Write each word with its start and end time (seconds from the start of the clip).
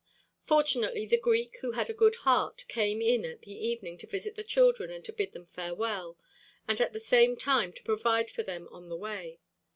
Fortunately 0.47 1.05
the 1.05 1.15
Greek, 1.15 1.57
who 1.61 1.73
had 1.73 1.87
a 1.87 1.93
good 1.93 2.15
heart, 2.25 2.65
came 2.67 3.03
in 3.03 3.23
at 3.23 3.43
the 3.43 3.51
evening 3.51 3.99
to 3.99 4.07
visit 4.07 4.33
the 4.33 4.43
children 4.43 4.89
and 4.89 5.05
to 5.05 5.13
bid 5.13 5.33
them 5.33 5.45
farewell, 5.45 6.17
and 6.67 6.81
at 6.81 6.91
the 6.93 6.99
same 6.99 7.37
time 7.37 7.71
to 7.71 7.83
provide 7.83 8.31
for 8.31 8.41
them 8.41 8.67
on 8.71 8.89
the 8.89 8.97
way. 8.97 9.39